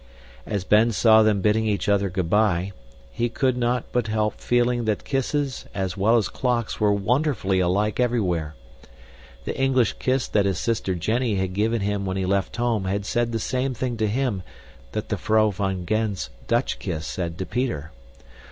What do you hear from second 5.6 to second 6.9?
as well as clocks